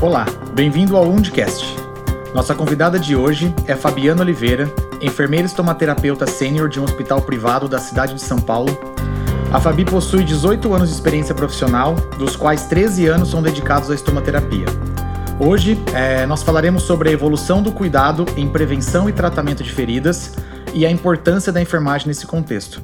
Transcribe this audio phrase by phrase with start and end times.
[0.00, 1.74] Olá, bem-vindo ao Undcast.
[2.32, 7.80] Nossa convidada de hoje é Fabiana Oliveira, enfermeira estomaterapeuta sênior de um hospital privado da
[7.80, 8.78] cidade de São Paulo.
[9.52, 13.94] A Fabi possui 18 anos de experiência profissional, dos quais 13 anos são dedicados à
[13.96, 14.66] estomaterapia.
[15.40, 20.36] Hoje, é, nós falaremos sobre a evolução do cuidado em prevenção e tratamento de feridas
[20.74, 22.80] e a importância da enfermagem nesse contexto.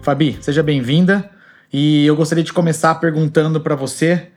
[0.00, 1.28] Fabi, seja bem-vinda
[1.70, 4.28] e eu gostaria de começar perguntando para você,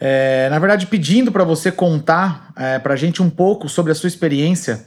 [0.00, 3.94] é, na verdade, pedindo para você contar é, para a gente um pouco sobre a
[3.94, 4.86] sua experiência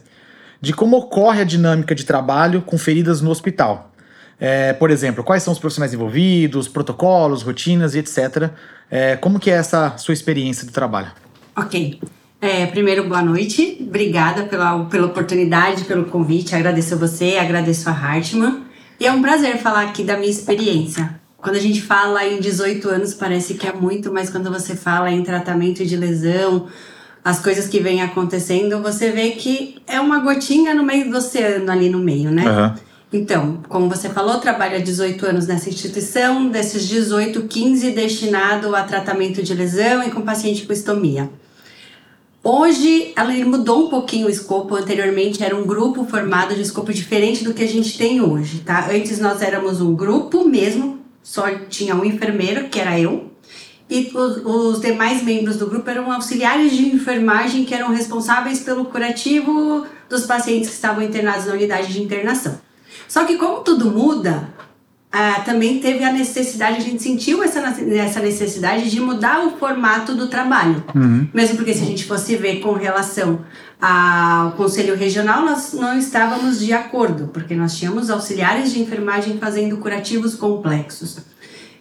[0.60, 3.90] de como ocorre a dinâmica de trabalho com feridas no hospital.
[4.40, 8.50] É, por exemplo, quais são os profissionais envolvidos, protocolos, rotinas e etc.
[8.90, 11.12] É, como que é essa sua experiência do trabalho?
[11.56, 12.00] Ok.
[12.40, 13.78] É, primeiro, boa noite.
[13.80, 16.56] Obrigada pela, pela oportunidade, pelo convite.
[16.56, 18.64] Agradeço a você, agradeço a Hartmann.
[18.98, 21.21] E é um prazer falar aqui da minha experiência.
[21.42, 25.10] Quando a gente fala em 18 anos, parece que é muito, mas quando você fala
[25.10, 26.68] em tratamento de lesão,
[27.24, 31.68] as coisas que vêm acontecendo, você vê que é uma gotinha no meio do oceano
[31.70, 32.48] ali no meio, né?
[32.48, 32.74] Uhum.
[33.12, 38.84] Então, como você falou, trabalho há 18 anos nessa instituição, desses 18, 15 destinado a
[38.84, 41.28] tratamento de lesão e com paciente com estomia.
[42.44, 44.76] Hoje ela mudou um pouquinho o escopo.
[44.76, 48.88] Anteriormente era um grupo formado de escopo diferente do que a gente tem hoje, tá?
[48.92, 53.30] Antes nós éramos um grupo mesmo, só tinha um enfermeiro, que era eu,
[53.88, 58.86] e os, os demais membros do grupo eram auxiliares de enfermagem que eram responsáveis pelo
[58.86, 62.58] curativo dos pacientes que estavam internados na unidade de internação.
[63.06, 64.48] Só que como tudo muda,
[65.12, 70.14] ah, também teve a necessidade, a gente sentiu essa, essa necessidade de mudar o formato
[70.14, 70.82] do trabalho.
[70.94, 71.28] Uhum.
[71.34, 73.44] Mesmo porque se a gente fosse ver com relação
[73.78, 79.76] ao Conselho Regional, nós não estávamos de acordo, porque nós tínhamos auxiliares de enfermagem fazendo
[79.76, 81.18] curativos complexos.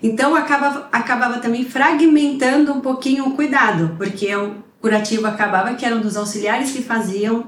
[0.03, 6.01] Então acaba, acabava também fragmentando um pouquinho o cuidado, porque o curativo acabava que eram
[6.01, 7.45] dos auxiliares que faziam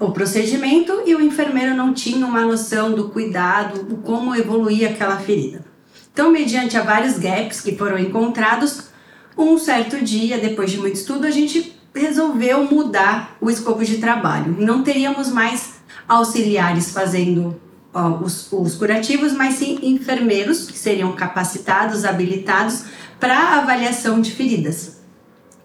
[0.00, 5.18] o procedimento e o enfermeiro não tinha uma noção do cuidado, do como evoluir aquela
[5.18, 5.62] ferida.
[6.10, 8.88] Então, mediante a vários gaps que foram encontrados,
[9.36, 14.56] um certo dia, depois de muito estudo, a gente resolveu mudar o escopo de trabalho.
[14.58, 15.74] Não teríamos mais
[16.08, 17.60] auxiliares fazendo
[17.92, 22.84] ó, os, os curativos, mas sim enfermeiros que seriam capacitados, habilitados
[23.18, 25.00] para avaliação de feridas.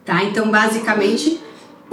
[0.04, 0.24] Tá?
[0.24, 1.40] Então, basicamente,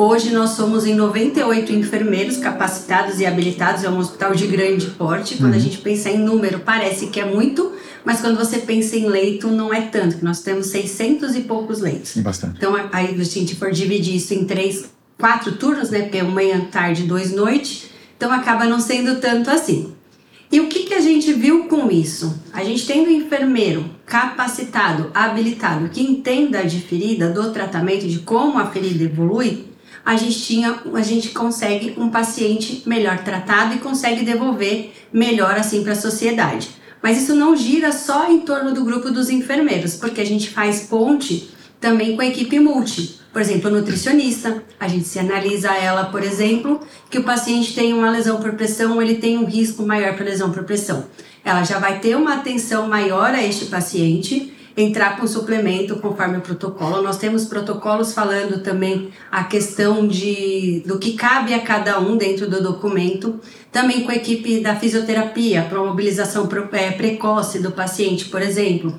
[0.04, 5.36] Hoje nós somos em 98 enfermeiros capacitados e habilitados, é um hospital de grande porte.
[5.36, 5.56] Quando uhum.
[5.56, 7.70] a gente pensa em número, parece que é muito,
[8.04, 12.16] mas quando você pensa em leito, não é tanto, nós temos 600 e poucos leitos.
[12.16, 12.56] Bastante.
[12.56, 14.86] Então, aí se a gente for dividir isso em três,
[15.16, 19.92] quatro turnos, né, porque é manhã, tarde, dois, noite, então acaba não sendo tanto assim.
[20.50, 22.42] E o que, que a gente viu com isso?
[22.52, 28.58] A gente tendo um enfermeiro capacitado, habilitado, que entenda de ferida, do tratamento, de como
[28.58, 29.70] a ferida evolui,
[30.04, 35.82] a gente tinha, a gente consegue um paciente melhor tratado e consegue devolver melhor assim
[35.82, 36.70] para a sociedade.
[37.02, 40.82] Mas isso não gira só em torno do grupo dos enfermeiros, porque a gente faz
[40.82, 43.20] ponte também com a equipe multi.
[43.32, 46.80] Por exemplo, nutricionista, a gente se analisa ela, por exemplo,
[47.10, 50.52] que o paciente tem uma lesão por pressão, ele tem um risco maior para lesão
[50.52, 51.06] por pressão.
[51.44, 56.40] Ela já vai ter uma atenção maior a este paciente entrar com suplemento conforme o
[56.40, 57.02] protocolo.
[57.02, 62.48] Nós temos protocolos falando também a questão de do que cabe a cada um dentro
[62.48, 63.40] do documento.
[63.70, 68.94] Também com a equipe da fisioterapia, para mobilização é, precoce do paciente, por exemplo.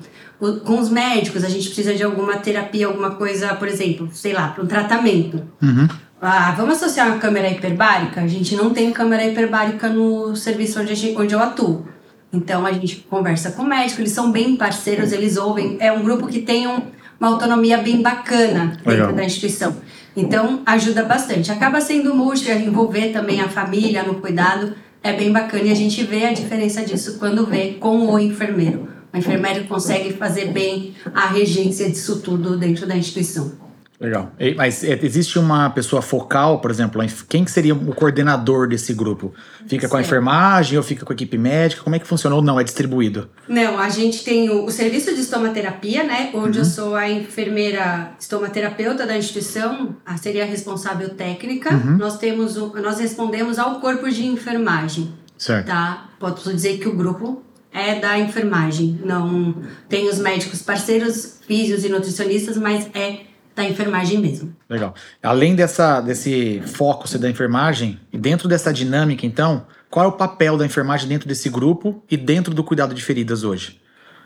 [0.64, 4.48] Com os médicos, a gente precisa de alguma terapia, alguma coisa, por exemplo, sei lá,
[4.48, 5.40] para um tratamento.
[5.62, 5.88] Uhum.
[6.20, 8.20] Ah, vamos associar uma câmera hiperbárica?
[8.20, 11.86] A gente não tem câmera hiperbárica no serviço onde, gente, onde eu atuo.
[12.34, 15.76] Então a gente conversa com o médico, eles são bem parceiros, eles ouvem.
[15.78, 16.82] É um grupo que tem um,
[17.18, 19.12] uma autonomia bem bacana dentro Legal.
[19.12, 19.76] da instituição.
[20.16, 21.52] Então ajuda bastante.
[21.52, 24.74] Acaba sendo múltiplo, envolver também a família no cuidado.
[25.02, 28.88] É bem bacana e a gente vê a diferença disso quando vê com o enfermeiro.
[29.12, 33.63] O enfermeiro consegue fazer bem a regência disso tudo dentro da instituição.
[34.04, 34.32] Legal.
[34.56, 39.32] Mas é, existe uma pessoa focal, por exemplo, quem que seria o coordenador desse grupo?
[39.66, 41.82] Fica com a enfermagem ou fica com a equipe médica?
[41.82, 42.60] Como é que funciona ou não?
[42.60, 43.30] É distribuído?
[43.48, 46.30] Não, a gente tem o, o serviço de estomaterapia, né?
[46.34, 46.64] Onde uhum.
[46.64, 51.74] eu sou a enfermeira estomaterapeuta da instituição, a seria a responsável técnica.
[51.74, 51.96] Uhum.
[51.96, 55.12] Nós temos, nós respondemos ao corpo de enfermagem.
[55.38, 55.66] Certo.
[55.66, 56.10] Tá?
[56.18, 57.42] Posso dizer que o grupo
[57.72, 59.00] é da enfermagem.
[59.04, 59.56] Não
[59.88, 64.54] tem os médicos parceiros, físios e nutricionistas, mas é da enfermagem mesmo.
[64.68, 64.94] Legal.
[65.22, 70.66] Além dessa, desse foco da enfermagem, dentro dessa dinâmica, então, qual é o papel da
[70.66, 73.80] enfermagem dentro desse grupo e dentro do cuidado de feridas hoje?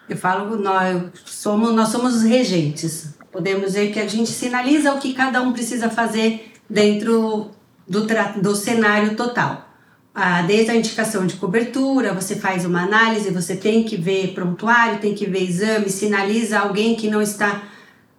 [0.08, 3.14] Eu falo, nós somos, nós somos os regentes.
[3.30, 7.50] Podemos dizer que a gente sinaliza o que cada um precisa fazer dentro
[7.86, 8.06] do,
[8.40, 9.68] do cenário total.
[10.14, 14.98] Ah, desde a indicação de cobertura, você faz uma análise, você tem que ver prontuário,
[14.98, 17.62] tem que ver exame, sinaliza alguém que não está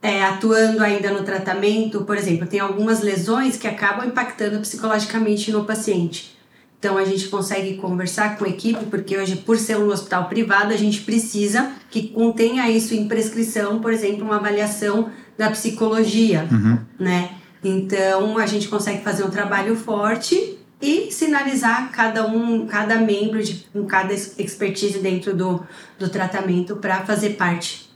[0.01, 2.01] é, atuando ainda no tratamento.
[2.01, 6.38] Por exemplo, tem algumas lesões que acabam impactando psicologicamente no paciente.
[6.80, 10.74] Então a gente consegue conversar com a equipe, porque hoje, por ser um hospital privado,
[10.74, 16.80] a gente precisa que contenha isso em prescrição, por exemplo, uma avaliação da psicologia, uhum.
[16.98, 17.31] né?
[17.62, 23.66] Então a gente consegue fazer um trabalho forte e sinalizar cada um, cada membro de,
[23.74, 25.62] com cada expertise dentro do,
[25.98, 27.90] do tratamento para fazer parte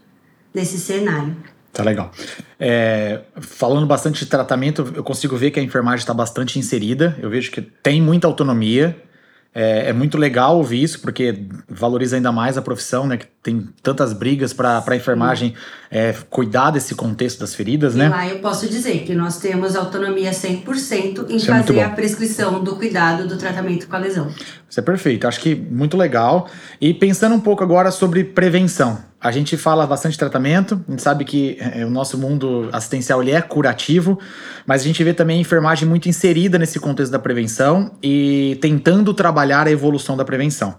[0.53, 1.37] desse cenário.
[1.73, 2.11] Tá legal.
[2.59, 7.17] É, falando bastante de tratamento, eu consigo ver que a enfermagem está bastante inserida.
[7.19, 8.95] Eu vejo que tem muita autonomia.
[9.55, 13.17] É, é, muito legal ouvir isso, porque valoriza ainda mais a profissão, né?
[13.17, 15.53] Que tem tantas brigas para a enfermagem
[15.91, 18.09] é, cuidar desse contexto das feridas, e né?
[18.09, 21.89] Lá eu posso dizer que nós temos autonomia 100% em isso é fazer é a
[21.89, 24.27] prescrição do cuidado do tratamento com a lesão.
[24.67, 26.49] Isso é perfeito, acho que muito legal.
[26.81, 29.12] E pensando um pouco agora sobre prevenção.
[29.23, 33.21] A gente fala bastante de tratamento, a gente sabe que é, o nosso mundo assistencial
[33.21, 34.19] ele é curativo,
[34.65, 39.13] mas a gente vê também a enfermagem muito inserida nesse contexto da prevenção e tentando
[39.13, 40.75] trabalhar a evolução da prevenção.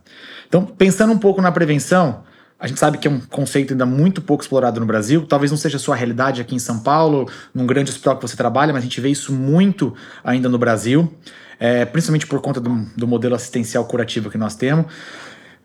[0.46, 2.22] Então, pensando um pouco na prevenção,
[2.60, 5.56] a gente sabe que é um conceito ainda muito pouco explorado no Brasil, talvez não
[5.56, 8.82] seja a sua realidade aqui em São Paulo, num grande hospital que você trabalha, mas
[8.82, 11.10] a gente vê isso muito ainda no Brasil,
[11.58, 14.84] é, principalmente por conta do, do modelo assistencial curativo que nós temos.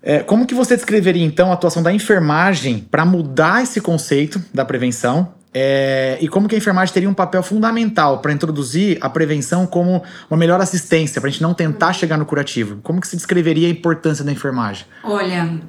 [0.02, 4.64] É, como que você descreveria então a atuação da enfermagem para mudar esse conceito da
[4.64, 5.34] prevenção?
[5.54, 10.04] É, e como que a enfermagem teria um papel fundamental para introduzir a prevenção como
[10.30, 12.80] uma melhor assistência, para a gente não tentar chegar no curativo?
[12.84, 14.86] Como que se descreveria a importância da enfermagem?
[15.04, 15.60] Olha,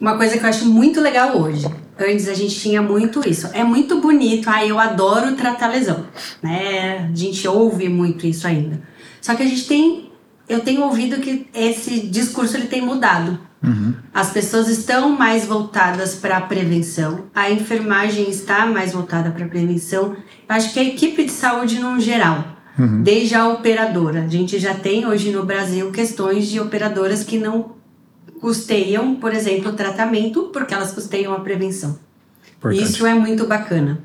[0.00, 1.66] uma coisa que eu acho muito legal hoje.
[1.98, 3.48] Antes a gente tinha muito isso.
[3.52, 6.06] É muito bonito, ah, eu adoro tratar lesão.
[6.42, 7.10] Né?
[7.10, 8.80] A gente ouve muito isso ainda.
[9.20, 10.10] Só que a gente tem.
[10.48, 13.38] Eu tenho ouvido que esse discurso ele tem mudado.
[13.62, 13.94] Uhum.
[14.12, 19.48] As pessoas estão mais voltadas para a prevenção, a enfermagem está mais voltada para a
[19.48, 20.16] prevenção.
[20.48, 23.02] Acho que a equipe de saúde, no geral, uhum.
[23.02, 24.22] desde a operadora.
[24.22, 27.72] A gente já tem hoje no Brasil questões de operadoras que não
[28.40, 31.98] custeiam, por exemplo, o tratamento, porque elas custeiam a prevenção.
[32.56, 32.82] Importante.
[32.82, 34.00] Isso é muito bacana.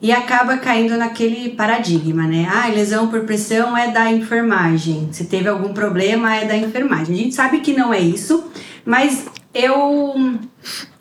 [0.00, 2.46] E acaba caindo naquele paradigma, né?
[2.50, 5.08] Ah, lesão por pressão é da enfermagem.
[5.10, 7.14] Se teve algum problema, é da enfermagem.
[7.14, 8.44] A gente sabe que não é isso,
[8.86, 10.38] mas eu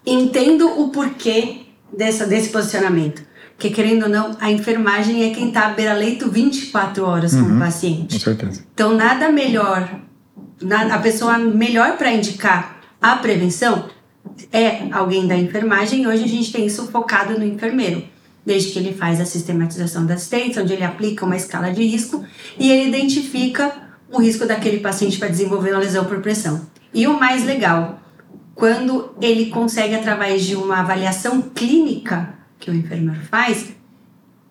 [0.05, 1.61] entendo o porquê
[1.95, 3.23] dessa, desse posicionamento.
[3.55, 7.55] Porque, querendo ou não, a enfermagem é quem está à beira-leito 24 horas uhum, com
[7.55, 8.15] o paciente.
[8.15, 8.65] Com certeza.
[8.73, 10.01] Então, nada melhor,
[10.91, 13.87] a pessoa melhor para indicar a prevenção
[14.51, 16.05] é alguém da enfermagem.
[16.05, 18.03] Hoje a gente tem isso focado no enfermeiro.
[18.45, 22.25] Desde que ele faz a sistematização da assistência, onde ele aplica uma escala de risco
[22.59, 23.71] e ele identifica
[24.11, 26.61] o risco daquele paciente para desenvolver uma lesão por pressão.
[26.95, 27.99] E o mais legal,
[28.55, 33.75] quando ele consegue, através de uma avaliação clínica que o enfermeiro faz,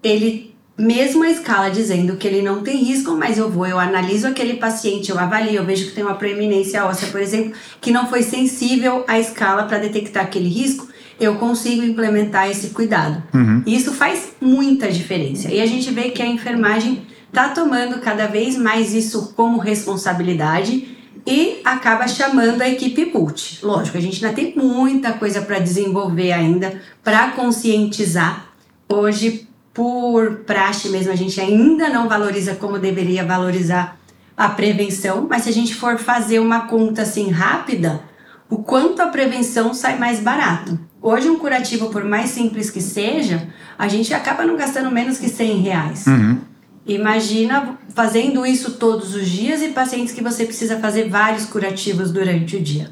[0.03, 4.27] ele, mesmo a escala dizendo que ele não tem risco, mas eu vou, eu analiso
[4.27, 8.07] aquele paciente, eu avalio, eu vejo que tem uma preeminência óssea, por exemplo, que não
[8.09, 10.87] foi sensível à escala para detectar aquele risco,
[11.19, 13.23] eu consigo implementar esse cuidado.
[13.33, 13.63] Uhum.
[13.67, 15.51] Isso faz muita diferença.
[15.51, 20.94] E a gente vê que a enfermagem está tomando cada vez mais isso como responsabilidade
[21.27, 23.65] e acaba chamando a equipe multi.
[23.65, 28.47] Lógico, a gente ainda tem muita coisa para desenvolver ainda, para conscientizar.
[28.89, 33.99] Hoje, por praxe mesmo, a gente ainda não valoriza como deveria valorizar
[34.37, 38.03] a prevenção, mas se a gente for fazer uma conta assim rápida,
[38.51, 40.79] o quanto a prevenção sai mais barato.
[41.01, 45.29] Hoje, um curativo, por mais simples que seja, a gente acaba não gastando menos que
[45.29, 46.07] 100 reais.
[46.07, 46.39] Uhum.
[46.87, 52.57] Imagina fazendo isso todos os dias e pacientes que você precisa fazer vários curativos durante
[52.57, 52.91] o dia.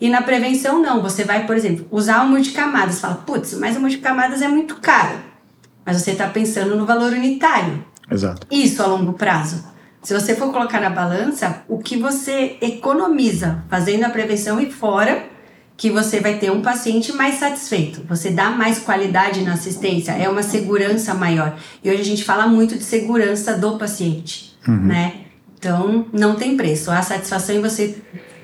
[0.00, 1.00] E na prevenção, não.
[1.00, 3.00] Você vai, por exemplo, usar o multicamadas.
[3.00, 5.18] Fala, putz, mas o multicamadas é muito caro.
[5.86, 7.84] Mas você está pensando no valor unitário.
[8.10, 8.46] Exato.
[8.50, 9.64] Isso a longo prazo.
[10.02, 15.30] Se você for colocar na balança, o que você economiza fazendo a prevenção e fora
[15.82, 18.02] que você vai ter um paciente mais satisfeito.
[18.08, 21.58] Você dá mais qualidade na assistência, é uma segurança maior.
[21.82, 24.76] E hoje a gente fala muito de segurança do paciente, uhum.
[24.76, 25.14] né?
[25.58, 26.88] Então, não tem preço.
[26.92, 27.96] A satisfação em você,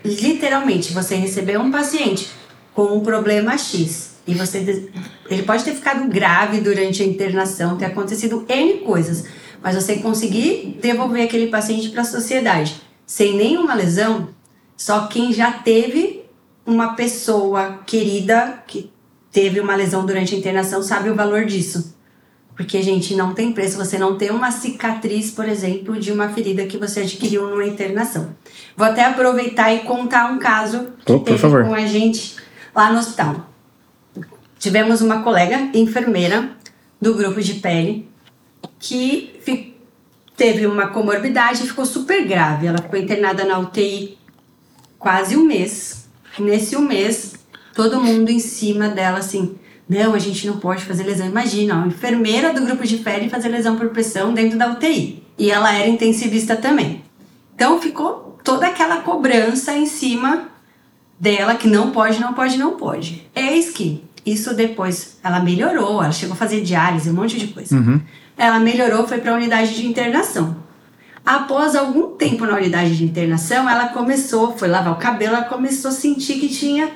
[0.04, 2.28] literalmente, você receber um paciente
[2.74, 4.90] com um problema X e você,
[5.30, 9.26] ele pode ter ficado grave durante a internação, ter acontecido N coisas,
[9.62, 14.30] mas você conseguir devolver aquele paciente para a sociedade sem nenhuma lesão,
[14.76, 16.17] só quem já teve
[16.68, 18.92] uma pessoa querida que
[19.32, 21.96] teve uma lesão durante a internação sabe o valor disso.
[22.54, 26.66] Porque, gente, não tem preço você não ter uma cicatriz, por exemplo, de uma ferida
[26.66, 28.34] que você adquiriu numa internação.
[28.76, 31.64] Vou até aproveitar e contar um caso que oh, teve favor.
[31.64, 32.36] com a gente
[32.74, 33.48] lá no hospital.
[34.58, 36.50] Tivemos uma colega enfermeira
[37.00, 38.08] do grupo de pele
[38.78, 39.40] que
[40.36, 42.66] teve uma comorbidade e ficou super grave.
[42.66, 44.18] Ela ficou internada na UTI
[44.98, 46.07] quase um mês.
[46.38, 47.34] Nesse um mês,
[47.74, 49.56] todo mundo em cima dela assim
[49.88, 51.26] não, a gente não pode fazer lesão.
[51.26, 55.22] Imagina, uma enfermeira do grupo de pele fazer lesão por pressão dentro da UTI.
[55.38, 57.02] E ela era intensivista também.
[57.54, 60.48] Então ficou toda aquela cobrança em cima
[61.18, 63.26] dela que não pode, não pode, não pode.
[63.34, 67.74] Eis que isso depois ela melhorou, ela chegou a fazer diálise, um monte de coisa.
[67.74, 68.00] Uhum.
[68.36, 70.56] Ela melhorou, foi para a unidade de internação.
[71.28, 75.90] Após algum tempo na unidade de internação, ela começou, foi lavar o cabelo, ela começou
[75.90, 76.90] a sentir que tinha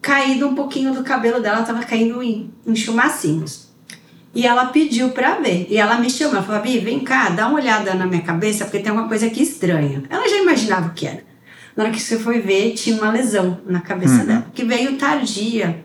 [0.00, 3.68] caído um pouquinho do cabelo dela, estava caindo em, em chumacinhos.
[4.34, 5.66] E ela pediu para ver.
[5.68, 8.64] E ela me chamou, ela falou: Bi, vem cá, dá uma olhada na minha cabeça,
[8.64, 10.02] porque tem uma coisa aqui estranha.
[10.08, 11.22] Ela já imaginava o que era.
[11.76, 14.26] Na hora que você foi ver, tinha uma lesão na cabeça uhum.
[14.26, 15.84] dela, que veio tardia.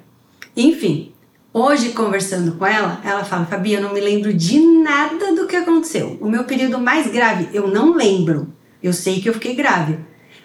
[0.56, 1.13] Enfim,
[1.54, 5.56] hoje conversando com ela, ela fala: Fabi, eu não me lembro de nada do que
[5.56, 6.18] aconteceu.
[6.20, 8.52] O meu período mais grave, eu não lembro.
[8.82, 9.98] Eu sei que eu fiquei grave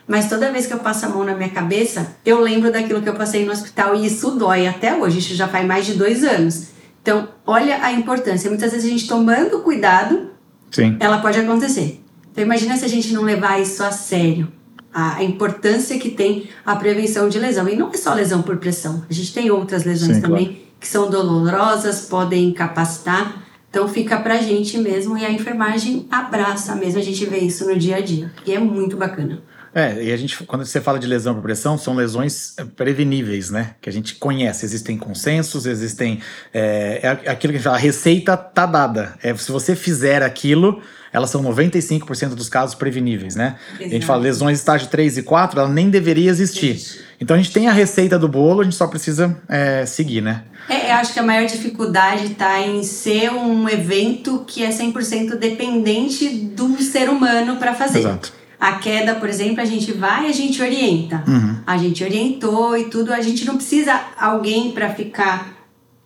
[0.08, 3.08] mas toda vez que eu passo a mão na minha cabeça, eu lembro daquilo que
[3.08, 5.18] eu passei no hospital e isso dói até hoje.
[5.18, 6.68] Isso já faz mais de dois anos.
[7.02, 8.48] Então, olha a importância.
[8.48, 10.30] Muitas vezes a gente tomando cuidado,
[10.70, 10.96] Sim.
[10.98, 12.00] ela pode acontecer.
[12.32, 14.50] Então, imagina se a gente não levar isso a sério.
[14.90, 17.68] A importância que tem a prevenção de lesão.
[17.68, 19.04] E não é só lesão por pressão.
[19.10, 20.67] A gente tem outras lesões Sim, também claro.
[20.80, 23.44] Que são dolorosas, podem incapacitar.
[23.70, 26.98] Então fica pra gente mesmo e a enfermagem abraça mesmo.
[26.98, 28.32] A gente vê isso no dia a dia.
[28.46, 29.42] E é muito bacana.
[29.74, 33.50] É, e a gente, quando você fala de lesão por pressão, são lesões é, preveníveis,
[33.50, 33.74] né?
[33.80, 34.64] Que a gente conhece.
[34.64, 36.20] Existem consensos, existem.
[36.52, 39.14] É, é aquilo que a gente fala, a receita tá dada.
[39.22, 40.80] É, se você fizer aquilo,
[41.12, 43.56] elas são 95% dos casos preveníveis, né?
[43.72, 43.84] Exato.
[43.84, 46.70] A gente fala lesões estágio 3 e 4, ela nem deveria existir.
[46.70, 47.07] Existe.
[47.20, 50.44] Então a gente tem a receita do bolo, a gente só precisa é, seguir, né?
[50.68, 55.36] É, eu acho que a maior dificuldade está em ser um evento que é 100%
[55.36, 58.00] dependente do ser humano para fazer.
[58.00, 58.32] Exato.
[58.60, 61.22] A queda, por exemplo, a gente vai e a gente orienta.
[61.26, 61.56] Uhum.
[61.66, 63.12] A gente orientou e tudo.
[63.12, 65.58] A gente não precisa alguém para ficar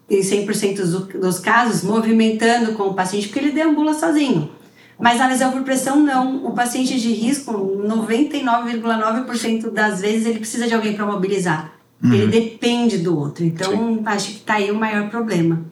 [0.08, 4.50] em 100% dos casos movimentando com o paciente, porque ele deambula sozinho.
[5.02, 6.46] Mas a lesão por pressão, não.
[6.46, 11.72] O paciente de risco, 99,9% das vezes, ele precisa de alguém para mobilizar.
[12.00, 12.14] Uhum.
[12.14, 13.44] Ele depende do outro.
[13.44, 14.00] Então, Sim.
[14.06, 15.64] acho que está aí o maior problema.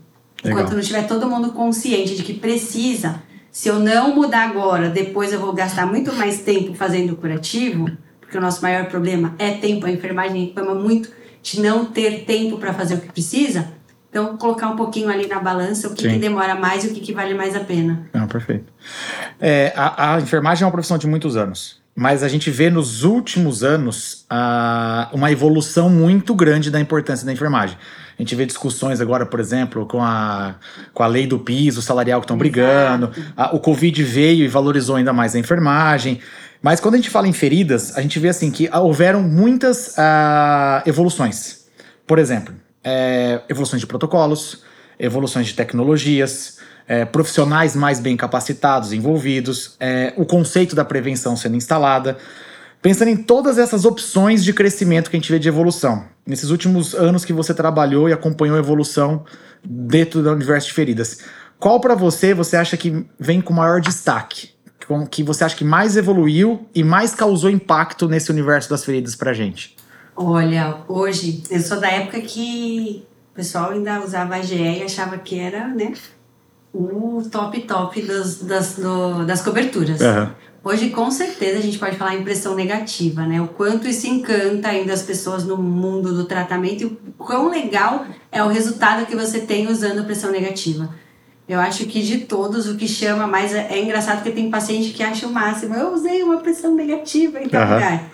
[0.43, 0.59] Legal.
[0.59, 3.23] Enquanto não tiver todo mundo consciente de que precisa,
[3.53, 7.89] se eu não mudar agora, depois eu vou gastar muito mais tempo fazendo o curativo,
[8.21, 9.87] porque o nosso maior problema é tempo.
[9.87, 11.09] A enfermagem reclama muito
[11.41, 13.79] de não ter tempo para fazer o que precisa.
[14.11, 17.01] Então, colocar um pouquinho ali na balança o que, que demora mais e o que,
[17.01, 18.11] que vale mais a pena.
[18.13, 18.73] Não, perfeito.
[19.41, 23.05] É, a, a, enfermagem é uma profissão de muitos anos, mas a gente vê nos
[23.05, 27.77] últimos anos a, uma evolução muito grande da importância da enfermagem.
[28.19, 30.55] A gente vê discussões agora, por exemplo, com a,
[30.93, 33.11] com a lei do piso salarial que estão brigando.
[33.37, 36.21] A, o Covid veio e valorizou ainda mais a enfermagem.
[36.63, 40.87] Mas quando a gente fala em feridas, a gente vê assim que houveram muitas uh,
[40.87, 41.67] evoluções.
[42.07, 44.63] Por exemplo, é, evoluções de protocolos,
[44.99, 46.59] evoluções de tecnologias,
[46.91, 52.19] é, profissionais mais bem capacitados envolvidos, é, o conceito da prevenção sendo instalada.
[52.83, 56.93] Pensando em todas essas opções de crescimento que a gente vê de evolução, nesses últimos
[56.93, 59.25] anos que você trabalhou e acompanhou a evolução
[59.65, 61.21] dentro do universo de feridas,
[61.61, 64.51] qual para você você acha que vem com maior destaque?
[65.09, 69.33] Que você acha que mais evoluiu e mais causou impacto nesse universo das feridas pra
[69.33, 69.77] gente?
[70.17, 75.19] Olha, hoje, eu sou da época que o pessoal ainda usava a GE e achava
[75.19, 75.93] que era, né,
[76.73, 80.01] o top top dos, das, do, das coberturas.
[80.01, 80.29] Uhum.
[80.63, 83.41] Hoje, com certeza, a gente pode falar impressão negativa, né?
[83.41, 88.05] O quanto isso encanta ainda as pessoas no mundo do tratamento e o quão legal
[88.31, 90.95] é o resultado que você tem usando pressão negativa.
[91.49, 94.91] Eu acho que de todos, o que chama mais é, é engraçado porque tem paciente
[94.91, 95.75] que acha o máximo.
[95.75, 97.75] Eu usei uma pressão negativa em tal uhum.
[97.75, 98.05] lugar.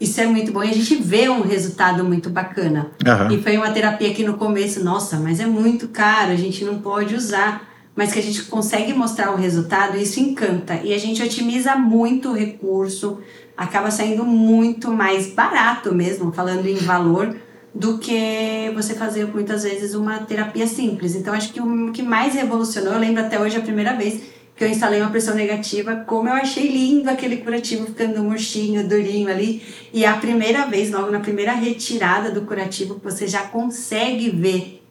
[0.00, 2.90] Isso é muito bom e a gente vê um resultado muito bacana.
[3.06, 3.30] Uhum.
[3.30, 6.78] E foi uma terapia que no começo, nossa, mas é muito caro, a gente não
[6.78, 7.69] pode usar
[8.00, 10.80] mas que a gente consegue mostrar o resultado, isso encanta.
[10.82, 13.20] E a gente otimiza muito o recurso,
[13.54, 17.36] acaba saindo muito mais barato mesmo, falando em valor,
[17.74, 21.14] do que você fazer muitas vezes uma terapia simples.
[21.14, 24.22] Então, acho que o que mais revolucionou, eu lembro até hoje a primeira vez
[24.56, 29.28] que eu instalei uma pressão negativa, como eu achei lindo aquele curativo ficando murchinho, durinho
[29.28, 29.62] ali.
[29.92, 34.82] E a primeira vez, logo na primeira retirada do curativo, você já consegue ver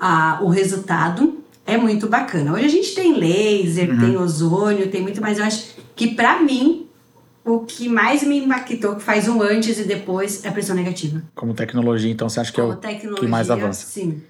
[0.00, 2.52] a, o resultado é muito bacana.
[2.52, 3.98] Hoje a gente tem laser, uhum.
[3.98, 5.38] tem ozônio, tem muito mais.
[5.38, 6.86] Eu acho que para mim
[7.44, 11.22] o que mais me impactou, que faz um antes e depois, é a pressão negativa.
[11.34, 13.86] Como tecnologia, então você acha que Como é o que mais avança?
[13.86, 14.20] Sim.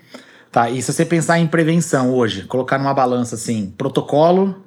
[0.52, 4.62] Tá, e se você pensar em prevenção hoje, colocar numa balança assim, protocolo,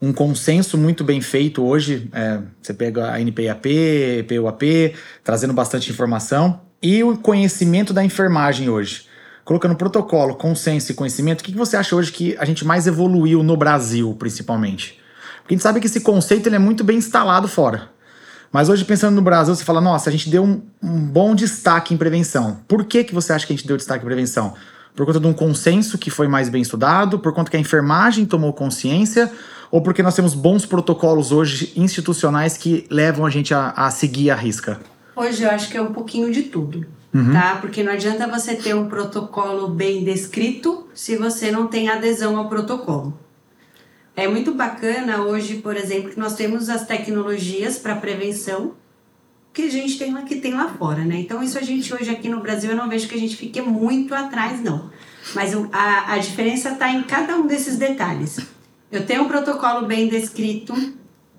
[0.00, 6.60] um consenso muito bem feito hoje, é, você pega a NPAP, PUAP, trazendo bastante informação,
[6.82, 9.06] e o conhecimento da enfermagem hoje.
[9.44, 13.42] Colocando protocolo, consenso e conhecimento, o que, você acha hoje que a gente mais evoluiu
[13.42, 15.00] no Brasil, principalmente?
[15.40, 17.90] Porque a gente sabe que esse conceito ele é muito bem instalado fora.
[18.52, 21.92] Mas hoje, pensando no Brasil, você fala, nossa, a gente deu um, um bom destaque
[21.92, 22.60] em prevenção.
[22.68, 24.54] Por que, que você acha que a gente deu destaque em prevenção?
[24.94, 28.26] Por conta de um consenso que foi mais bem estudado, por conta que a enfermagem
[28.26, 29.32] tomou consciência,
[29.70, 34.30] ou porque nós temos bons protocolos hoje institucionais que levam a gente a, a seguir
[34.30, 34.78] a risca?
[35.16, 37.32] Hoje eu acho que é um pouquinho de tudo, uhum.
[37.32, 37.58] tá?
[37.60, 42.48] Porque não adianta você ter um protocolo bem descrito se você não tem adesão ao
[42.48, 43.18] protocolo.
[44.14, 48.74] É muito bacana hoje, por exemplo, que nós temos as tecnologias para prevenção
[49.52, 51.16] que a gente tem lá que tem lá fora, né?
[51.16, 53.60] Então isso a gente hoje aqui no Brasil eu não vejo que a gente fique
[53.60, 54.90] muito atrás não.
[55.34, 58.40] Mas a, a diferença está em cada um desses detalhes.
[58.90, 60.74] Eu tenho um protocolo bem descrito,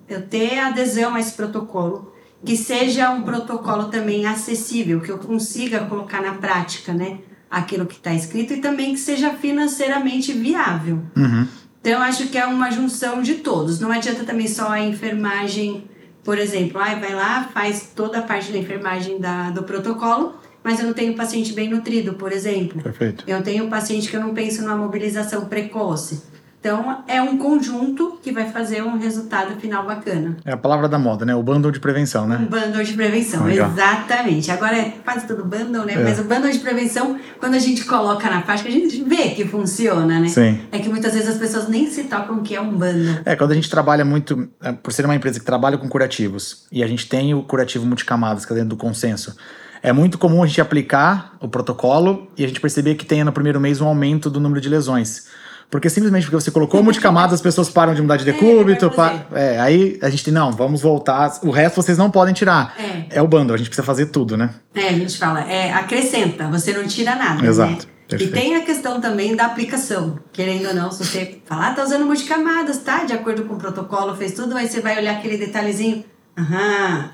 [0.08, 2.13] eu ter adesão a esse protocolo,
[2.46, 7.20] que seja um protocolo também acessível, que eu consiga colocar na prática, né?
[7.50, 11.00] Aquilo que está escrito e também que seja financeiramente viável.
[11.16, 11.48] Uhum.
[11.80, 13.80] Então, acho que é uma junção de todos.
[13.80, 15.84] Não adianta também só a enfermagem,
[16.24, 20.80] por exemplo, ah, vai lá, faz toda a parte da enfermagem da, do protocolo, mas
[20.80, 22.82] eu não tenho paciente bem nutrido, por exemplo.
[22.82, 23.26] Perfeito.
[23.28, 26.24] Eu tenho um paciente que eu não penso numa mobilização precoce.
[26.64, 30.38] Então, é um conjunto que vai fazer um resultado final bacana.
[30.46, 31.36] É a palavra da moda, né?
[31.36, 32.38] O bundle de prevenção, né?
[32.38, 33.70] Um bundle de prevenção, Legal.
[33.70, 34.50] exatamente.
[34.50, 35.96] Agora é quase tudo bundle, né?
[35.96, 35.98] É.
[36.02, 39.44] Mas o bundle de prevenção, quando a gente coloca na prática, a gente vê que
[39.44, 40.30] funciona, né?
[40.30, 40.62] Sim.
[40.72, 43.20] É que muitas vezes as pessoas nem se tocam que é um bundle.
[43.26, 46.66] É, quando a gente trabalha muito, é, por ser uma empresa que trabalha com curativos,
[46.72, 49.36] e a gente tem o curativo multicamadas, que é dentro do consenso,
[49.82, 53.34] é muito comum a gente aplicar o protocolo e a gente perceber que tenha no
[53.34, 55.43] primeiro mês um aumento do número de lesões.
[55.70, 58.92] Porque simplesmente porque você colocou um multicamadas, as pessoas param de mudar de decúbito.
[59.32, 61.40] É, é, aí a gente, não, vamos voltar.
[61.42, 62.76] O resto vocês não podem tirar.
[62.78, 63.18] É.
[63.18, 64.52] é o bando, a gente precisa fazer tudo, né?
[64.76, 67.42] É, a gente fala, é, acrescenta, você não tira nada.
[67.42, 67.48] Né?
[67.48, 67.88] Exato.
[67.88, 67.94] Né?
[68.20, 70.20] E tem a questão também da aplicação.
[70.32, 73.06] Querendo ou não, se você falar, ah, tá usando multicamadas, tá?
[73.06, 76.04] De acordo com o protocolo, fez tudo, aí você vai olhar aquele detalhezinho.
[76.38, 77.10] Aham,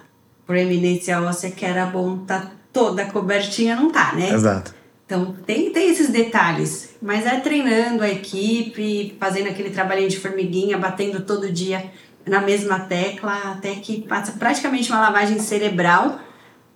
[0.45, 4.31] proeminência óssea que era bom, tá toda cobertinha, não tá, né?
[4.31, 4.73] Exato.
[5.09, 10.77] Então, tem, tem esses detalhes, mas é treinando a equipe, fazendo aquele trabalhinho de formiguinha,
[10.77, 11.83] batendo todo dia
[12.27, 16.19] na mesma tecla, até que passa praticamente uma lavagem cerebral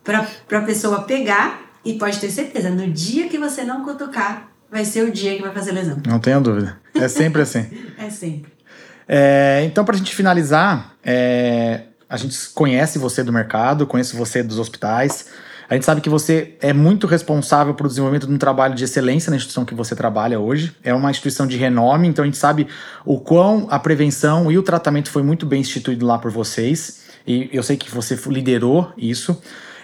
[0.04, 4.84] para a pessoa pegar e pode ter certeza, no dia que você não cutucar, vai
[4.84, 6.02] ser o dia que vai fazer lesão.
[6.04, 6.80] Não tenha dúvida.
[6.96, 7.70] É sempre assim.
[8.00, 8.52] é sempre.
[9.08, 14.42] É, então, para a gente finalizar, é, a gente conhece você do mercado, conhece você
[14.42, 15.28] dos hospitais.
[15.74, 19.32] A gente sabe que você é muito responsável pelo desenvolvimento de um trabalho de excelência
[19.32, 20.72] na instituição que você trabalha hoje.
[20.84, 22.68] É uma instituição de renome, então a gente sabe
[23.04, 27.06] o quão a prevenção e o tratamento foi muito bem instituído lá por vocês.
[27.26, 29.36] E eu sei que você liderou isso.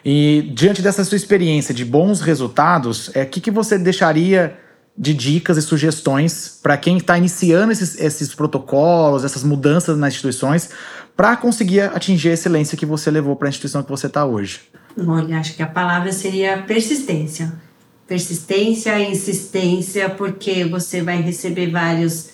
[0.06, 4.60] E diante dessa sua experiência de bons resultados, é que, que você deixaria
[4.96, 10.70] de dicas e sugestões para quem está iniciando esses, esses protocolos, essas mudanças nas instituições,
[11.18, 14.70] para conseguir atingir a excelência que você levou para a instituição que você está hoje?
[14.98, 17.54] Olha, acho que a palavra seria persistência.
[18.08, 22.30] Persistência, insistência, porque você vai receber vários.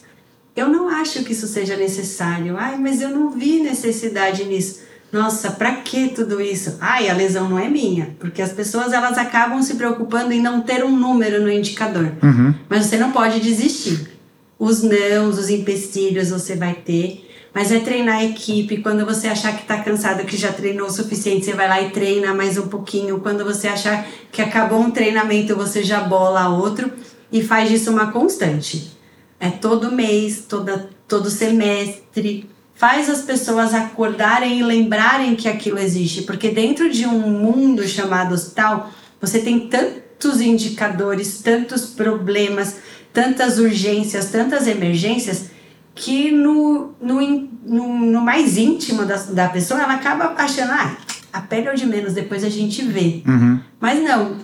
[0.55, 2.55] Eu não acho que isso seja necessário.
[2.57, 4.79] Ai, mas eu não vi necessidade nisso.
[5.11, 6.77] Nossa, para que tudo isso?
[6.81, 10.61] Ai, a lesão não é minha, porque as pessoas elas acabam se preocupando em não
[10.61, 12.11] ter um número no indicador.
[12.21, 12.53] Uhum.
[12.67, 14.09] Mas você não pode desistir.
[14.57, 17.24] Os nãos, os empecilhos você vai ter
[17.55, 18.81] mas é treinar a equipe.
[18.81, 21.89] Quando você achar que está cansado, que já treinou o suficiente, você vai lá e
[21.89, 23.21] treina mais um pouquinho.
[23.21, 26.91] Quando você achar que acabou um treinamento, você já bola outro
[27.31, 28.91] e faz disso uma constante.
[29.39, 32.49] É todo mês, toda, todo semestre.
[32.73, 36.23] Faz as pessoas acordarem e lembrarem que aquilo existe.
[36.23, 38.91] Porque dentro de um mundo chamado hospital,
[39.21, 42.75] você tem tantos indicadores, tantos problemas,
[43.13, 45.54] tantas urgências, tantas emergências
[45.95, 47.21] que no, no,
[47.65, 50.97] no, no, mais íntimo da, da pessoa ela acaba achando, ah,
[51.31, 53.23] a pele é o de menos, depois a gente vê.
[53.25, 53.59] Uhum.
[53.79, 54.35] Mas não,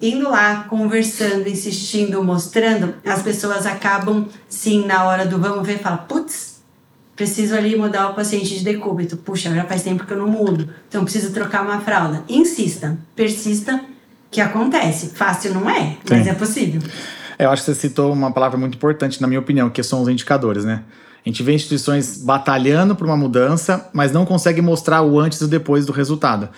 [0.00, 5.96] indo lá, conversando, insistindo, mostrando, as pessoas acabam, sim, na hora do vamos ver, fala,
[5.96, 6.58] putz,
[7.16, 9.16] preciso ali mudar o paciente de decúbito.
[9.16, 12.22] Puxa, já faz tempo que eu não mudo, então preciso trocar uma fralda.
[12.28, 13.80] Insista, persista,
[14.30, 15.10] que acontece.
[15.14, 16.30] Fácil não é, mas sim.
[16.30, 16.82] é possível.
[17.38, 20.08] Eu acho que você citou uma palavra muito importante, na minha opinião, que são os
[20.08, 20.82] indicadores, né?
[21.24, 25.44] A gente vê instituições batalhando por uma mudança, mas não consegue mostrar o antes e
[25.44, 26.48] o depois do resultado.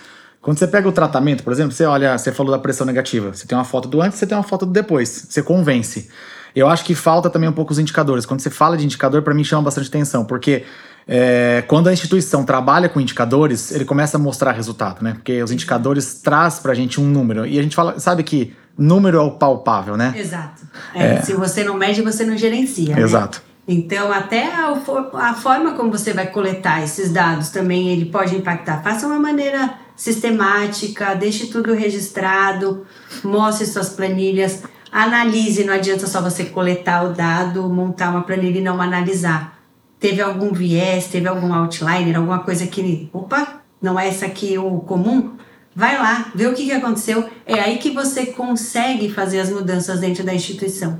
[0.41, 3.45] Quando você pega o tratamento, por exemplo, você olha, você falou da pressão negativa, você
[3.45, 6.09] tem uma foto do antes, você tem uma foto do depois, você convence.
[6.55, 8.25] Eu acho que falta também um pouco os indicadores.
[8.25, 10.63] Quando você fala de indicador, para mim chama bastante atenção, porque
[11.07, 15.13] é, quando a instituição trabalha com indicadores, ele começa a mostrar resultado, né?
[15.13, 17.45] Porque os indicadores traz pra gente um número.
[17.45, 20.13] E a gente fala, sabe que número é o palpável, né?
[20.15, 20.63] Exato.
[20.93, 21.21] É, é.
[21.21, 22.95] Se você não mede, você não gerencia.
[22.95, 23.01] Né?
[23.01, 23.41] Exato.
[23.45, 23.51] Né?
[23.67, 24.73] Então, até a,
[25.13, 28.81] a, forma como você vai coletar esses dados também ele pode impactar.
[28.81, 32.85] Faça uma maneira sistemática, deixe tudo registrado,
[33.23, 35.63] mostre suas planilhas, analise.
[35.63, 39.59] Não adianta só você coletar o dado, montar uma planilha e não analisar.
[39.99, 44.79] Teve algum viés, teve algum outliner, alguma coisa que, opa, não é essa aqui o
[44.79, 45.37] comum?
[45.75, 47.29] Vai lá, vê o que, que aconteceu.
[47.45, 50.99] É aí que você consegue fazer as mudanças dentro da instituição.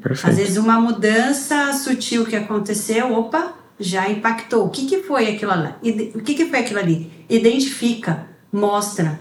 [0.00, 0.30] Perfeito.
[0.30, 4.66] Às vezes uma mudança sutil que aconteceu, opa, já impactou.
[4.66, 6.12] O que, que foi aquilo ali?
[6.14, 7.12] O que, que foi aquilo ali?
[7.28, 9.20] Identifica, mostra.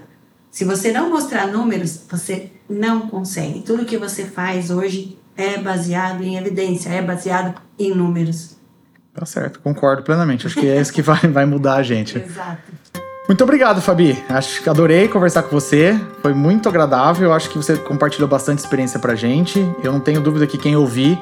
[0.52, 3.62] Se você não mostrar números, você não consegue.
[3.62, 8.56] Tudo que você faz hoje é baseado em evidência, é baseado em números.
[9.14, 10.46] Tá certo, concordo plenamente.
[10.46, 12.18] Acho que é isso que vai, vai mudar a gente.
[12.20, 12.72] Exato.
[13.28, 14.24] Muito obrigado, Fabi.
[14.30, 16.00] Acho que adorei conversar com você.
[16.22, 17.34] Foi muito agradável.
[17.34, 19.60] Acho que você compartilhou bastante experiência pra gente.
[19.84, 21.20] Eu não tenho dúvida que quem ouvir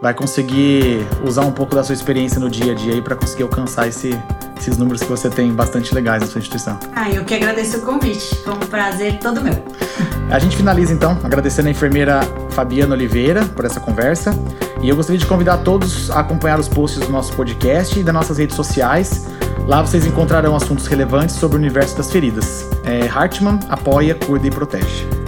[0.00, 3.42] vai conseguir usar um pouco da sua experiência no dia a dia aí para conseguir
[3.42, 4.18] alcançar esse,
[4.58, 6.78] esses números que você tem bastante legais na sua instituição.
[6.96, 8.34] Ah, eu que agradeço o convite.
[8.36, 9.62] Foi um prazer todo meu.
[10.30, 14.34] A gente finaliza então agradecendo a enfermeira Fabiana Oliveira por essa conversa.
[14.80, 18.14] E eu gostaria de convidar todos a acompanhar os posts do nosso podcast e das
[18.14, 19.26] nossas redes sociais.
[19.66, 22.68] Lá vocês encontrarão assuntos relevantes sobre o universo das feridas.
[22.84, 25.21] É, Hartmann apoia, cuida e protege.